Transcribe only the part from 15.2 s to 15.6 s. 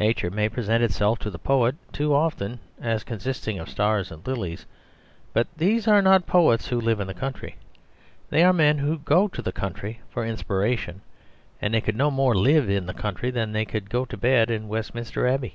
Abbey.